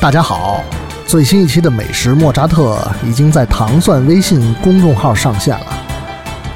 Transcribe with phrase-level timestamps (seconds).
[0.00, 0.64] 大家好，
[1.06, 5.66] 最新一期的美食莫扎特已经在糖蒜微信公众号上线了，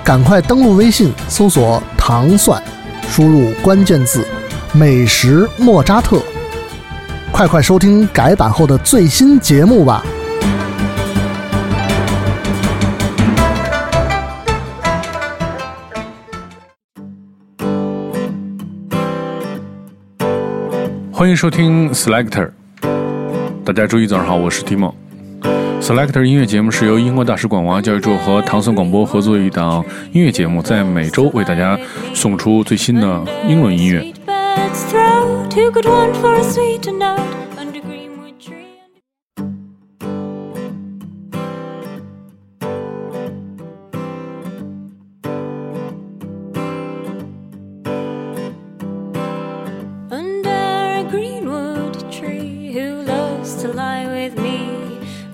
[0.02, 2.60] 赶快登录微信搜索“糖蒜”，
[3.06, 4.26] 输入关键字
[4.72, 6.22] “美食莫扎特”，
[7.30, 10.02] 快快收听改版后的最新节目吧！
[21.12, 22.50] 欢迎收听 Selector。
[23.64, 24.92] 大家周一早上好，我是 Timo。
[25.80, 31.78] Selector 音乐节目是由英国大使馆文化教育处和唐宋广播合作一档音乐节目，在每周为大家
[32.12, 34.12] 送出最新的英伦音乐。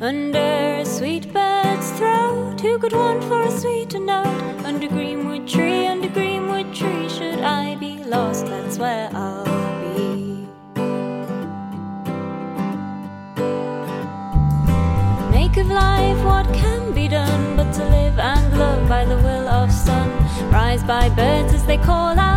[0.03, 0.39] Under
[0.81, 4.65] a sweet bird's throat, who could want for a sweeter note?
[4.65, 8.47] Under greenwood tree, under greenwood tree, should I be lost?
[8.47, 9.45] That's where I'll
[9.85, 10.49] be.
[15.31, 19.49] Make of life what can be done, but to live and love by the will
[19.49, 20.09] of sun.
[20.51, 22.30] Rise by birds as they call out.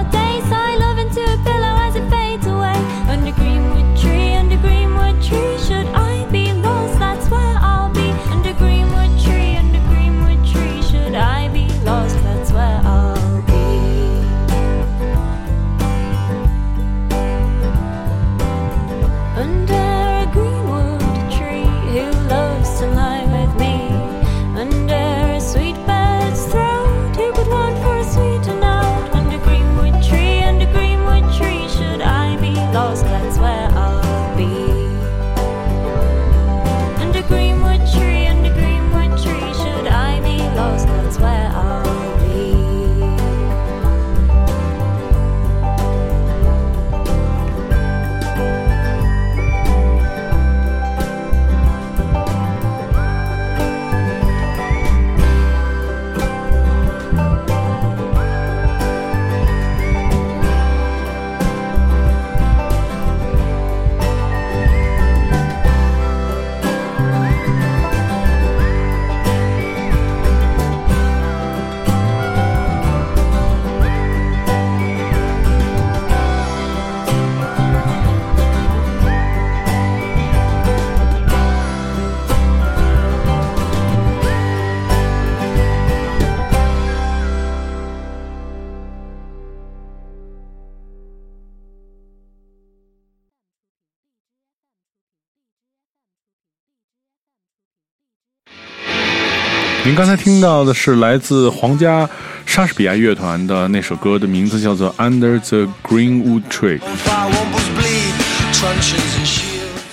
[99.85, 102.09] 您刚才听到的是来自皇家
[102.45, 106.79] 莎士比亚乐团的那首歌的名字叫做《Under the Greenwood Tree》。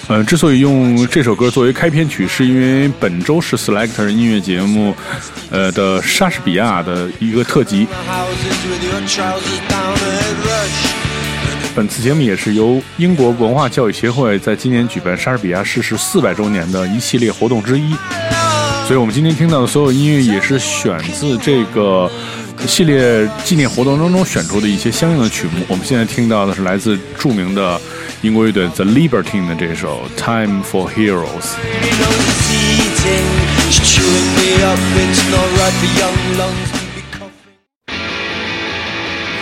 [0.07, 4.95] 呃，之所以用这首歌作为开篇曲，是因为本周是 Selector 音乐节目，
[5.51, 7.89] 呃的莎士比亚的一个特辑。
[11.75, 17.93] 本次节目也是由英国文化教育协会在今年举办莎士比亚逝世四百周年的一系列活动之一。
[18.91, 22.11] 所以我们今天听到的所有音乐也是选自这个
[22.67, 25.65] 系列纪念活动当中选出的一些相应的曲目。
[25.69, 27.81] 我们现在听到的是来自著名的
[28.21, 31.23] 英国乐队 The Libertine 的这首《Time for Heroes》。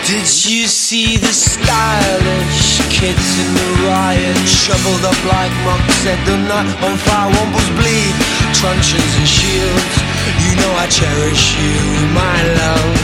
[0.09, 4.35] Did you see the stylish kids in the riot?
[4.47, 7.29] Shoveled up like monks, set the night on fire.
[7.29, 8.15] Wombles bleed,
[8.53, 9.95] truncheons and shields.
[10.41, 11.77] You know I cherish you,
[12.13, 12.95] my love.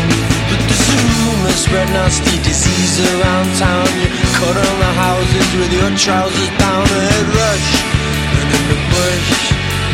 [0.49, 3.87] But there's a rumor spread nasty disease around town.
[4.01, 7.69] You cut on the houses with your trousers down a head rush.
[8.37, 9.29] And in the bush,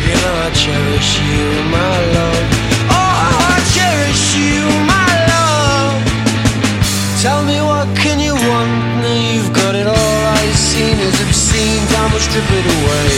[0.04, 2.46] you know I cherish you, my love.
[2.92, 3.12] Oh,
[3.52, 6.00] I cherish you, my love.
[7.22, 8.72] Tell me what can you want?
[9.02, 10.20] Now you've got it all.
[10.36, 11.86] I've seen is obscene.
[11.94, 13.12] Time will strip it away.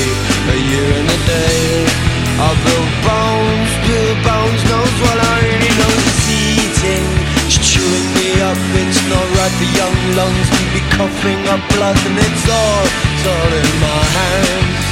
[0.54, 2.13] A year and a day.
[2.34, 4.60] I'll build bones, build bones.
[4.66, 7.06] Knows what I really know is eating.
[7.46, 8.58] It's chewing me up.
[8.74, 13.24] It's not right for young lungs to be coughing up blood, and it's all, it's
[13.30, 14.82] all in my hands.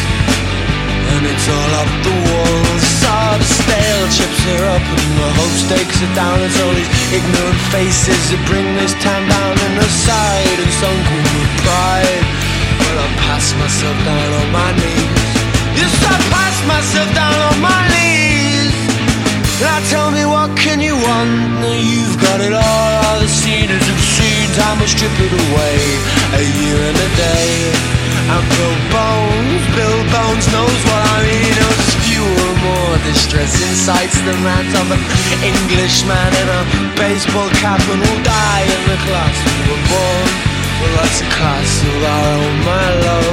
[1.12, 2.86] And it's all up the walls.
[3.12, 6.38] All stale chips are up and the hope stakes are down.
[6.46, 11.52] It's all these ignorant faces that bring this town down and aside and sunken with
[11.66, 12.24] pride.
[12.80, 15.31] Well, I pass myself down on my knees.
[15.72, 18.76] Pass myself down on my knees.
[19.60, 21.32] Now tell me what can you want?
[21.64, 22.92] Now you've got it all.
[23.08, 23.72] All the obscene.
[24.52, 25.76] Time will strip it away.
[26.36, 27.92] A year and a day.
[28.92, 29.64] Bones,
[30.12, 31.56] Bones knows what I mean.
[32.04, 35.00] Fewer, more distressing sights than that of an
[35.40, 36.62] Englishman in a
[36.96, 40.52] baseball cap and will die in the class we were born.
[40.96, 43.31] That's class of our own, my love.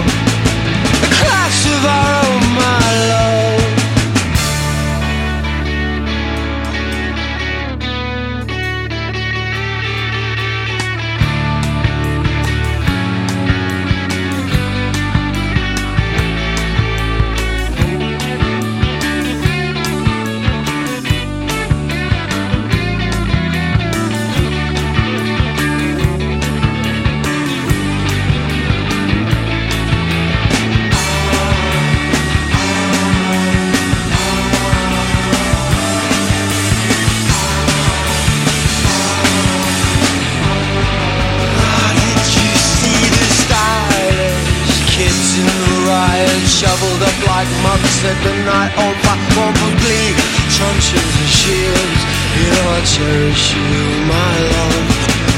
[48.04, 49.18] Like mugs at the night on fire?
[49.38, 50.16] One was bleed,
[50.56, 52.02] truncheons and shields.
[52.36, 53.68] You know I cherish you,
[54.08, 54.88] my love.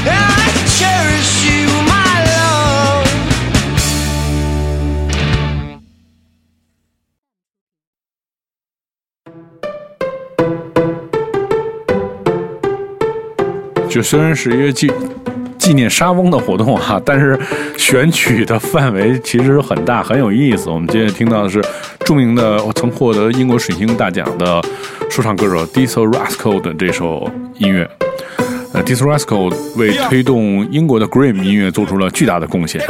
[0.04, 3.08] Yeah, I cherish you, my love.
[13.88, 14.72] 就虽然是一个
[15.62, 17.38] 纪念沙翁的活动哈、但是
[17.78, 20.68] 选取的范围其实很大，很有意思。
[20.68, 21.64] 我们接着听到的是
[22.00, 24.60] 著名的曾获得英国水星大奖的
[25.08, 27.88] 说唱歌手 Diesel Rascal 的这首音乐。
[28.72, 32.80] 呃，Diesel Rascal 为推动英国的 g r i m 音乐做出了巨大的贡献。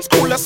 [0.00, 0.40] School of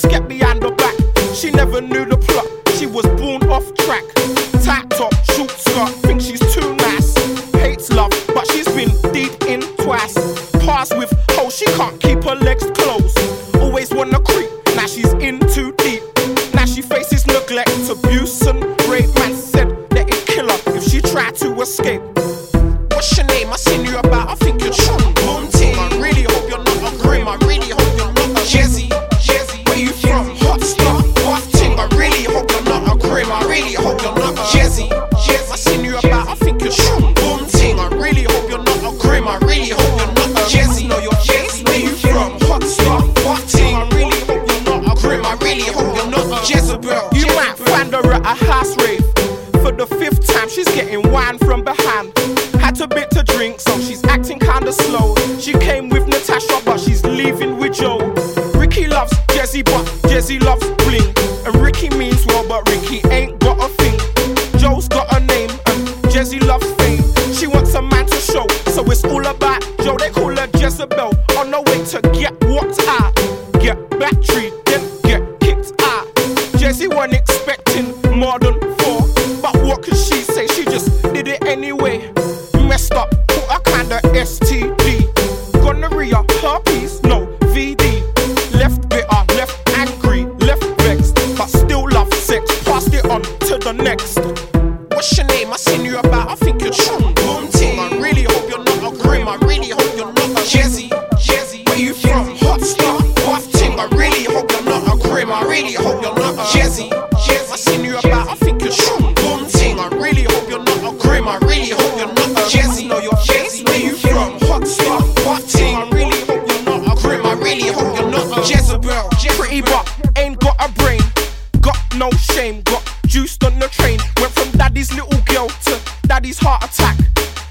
[125.35, 126.97] yo to daddy's heart attack.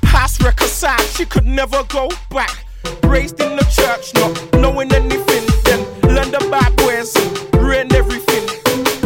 [0.05, 2.65] House reconciled, she could never go back.
[3.03, 5.43] Raised in the church, not knowing anything.
[5.65, 5.81] Then
[6.15, 8.45] learned about boys and ruined everything.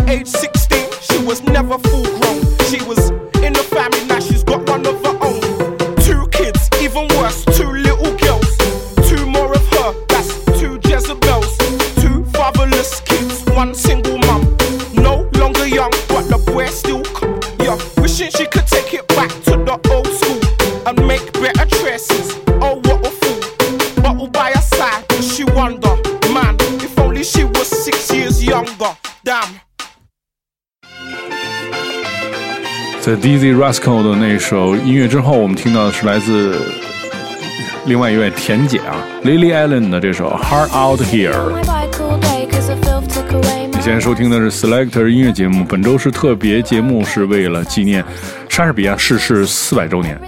[0.07, 2.26] Age 16, she was never full grown.
[33.07, 36.61] the dizzy rascal 的那首音乐之后我们听到的是来自
[37.85, 41.31] 另外一位甜姐啊 lily allen 的这首 hurt out here
[43.71, 48.03] 你现在收听的是 selector 音乐节目本周是特别节目是为了纪念
[48.49, 50.19] 莎士比亚逝世四百周年。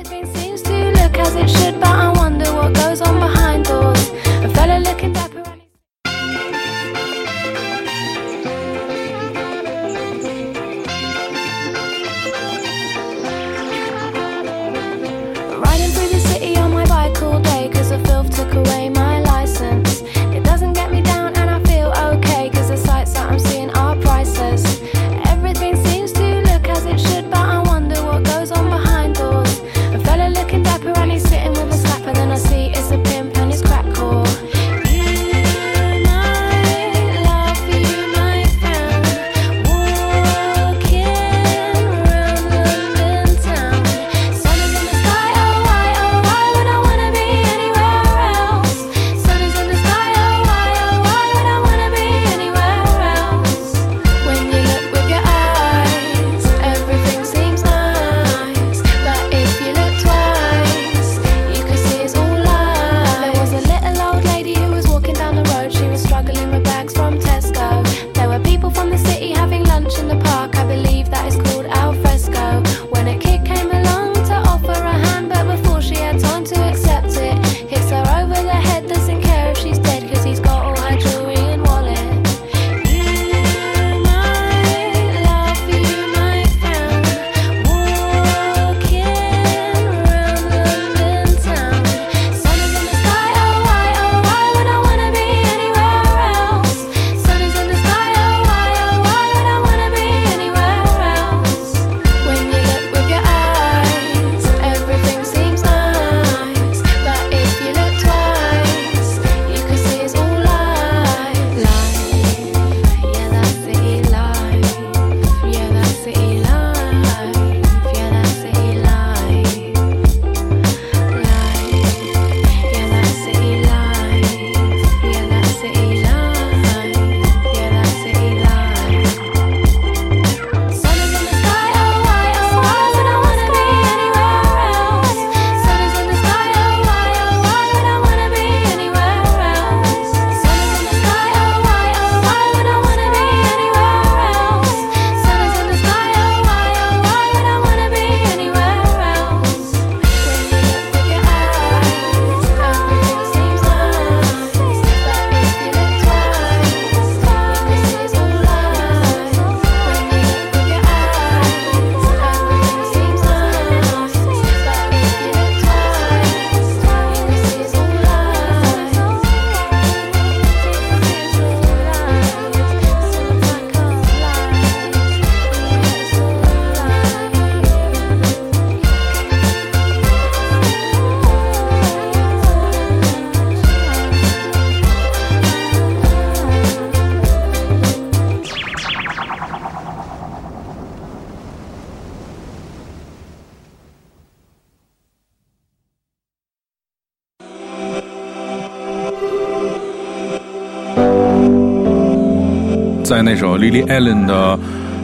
[203.19, 204.57] 在那首 lily allen 的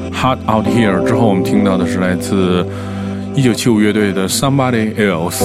[0.10, 2.66] hot out here 之后我们听到的是来自
[3.36, 5.44] 一九七五乐队的 somebody else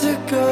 [0.00, 0.49] to go.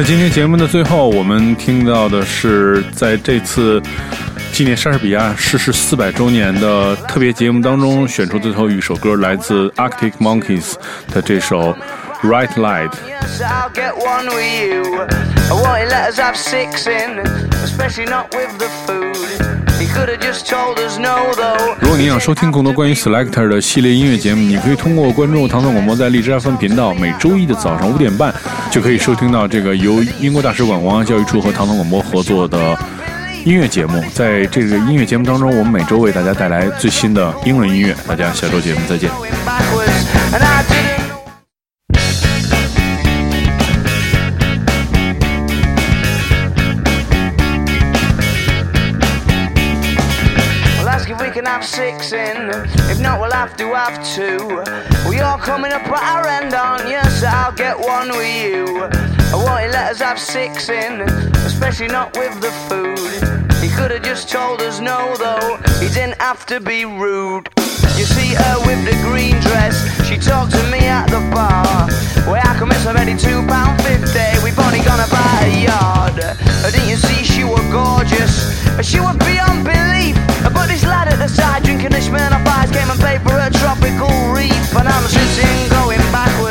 [0.00, 3.78] 在今天节目的最后，我们听到的是在这次
[4.50, 10.72] 纪念莎士比亚逝世四百周年的特别节目当中选出最后一首歌，来自 Arctic Monkeys
[11.12, 11.74] 的这首
[12.22, 12.88] 《Right Light》。
[13.06, 15.02] Yes, I'll get one with you.
[15.02, 17.22] I won't let us have six in,
[17.62, 19.59] especially not with the food.
[21.80, 28.32] 如果你想收听更多关于 Selector 的系列音乐节目，你可以通过关注唐宋广播在荔枝 FM 频道，每周一的早上五点半
[28.70, 32.78] 就可以收听到这个由英国大使馆文化教育处和唐宋广播合作的
[33.44, 34.02] 音乐节目。
[34.14, 37.94] 在这个音乐节目当中，我们每周为大家带来最新的英文音乐。
[38.06, 39.10] 大家下周节目再见。
[51.50, 52.48] Have six in.
[52.88, 54.38] If not, we'll have to have two.
[55.10, 57.02] We all coming up at our end, aren't you?
[57.10, 58.84] So I'll get one with you.
[58.84, 61.00] I won't let us have six in,
[61.44, 63.49] especially not with the food.
[63.80, 65.56] Could have just told us no, though.
[65.80, 67.48] He didn't have to be rude.
[67.96, 69.74] You see her with the green dress.
[70.06, 71.88] She talked to me at the bar.
[72.28, 74.26] Where I already two pound fifty.
[74.42, 76.18] We've only gone about a yard.
[76.18, 78.50] Uh, Didn't you see she was gorgeous?
[78.66, 80.18] Uh, She was beyond belief.
[80.42, 83.38] Uh, But this lad at the side drinking the Smirnoff Ice came and paid for
[83.38, 84.58] a tropical reef.
[84.74, 86.49] And I'm sitting going backwards,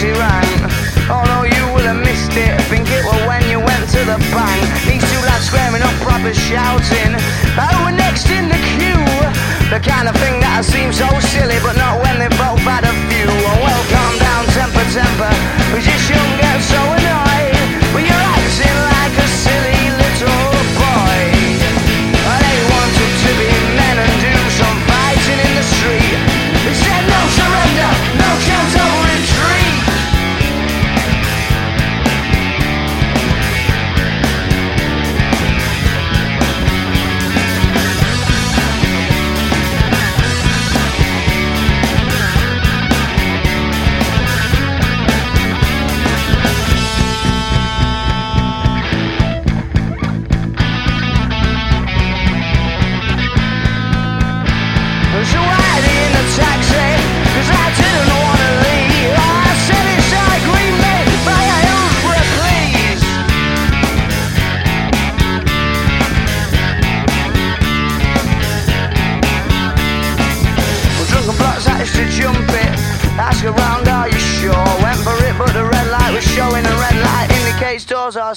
[0.00, 1.10] taxi rank.
[1.10, 4.60] Although you will have missed it, think it was when you went to the bank.
[4.88, 7.12] These two lads squaring up, proper shouting.
[7.58, 9.04] I were next in the queue.
[9.68, 12.94] The kind of thing that seems so silly, but not when they both had a
[13.10, 13.28] few.
[13.28, 15.32] Oh, well, calm down, temper, temper.
[15.70, 15.99] Cause you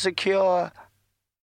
[0.03, 0.71] secure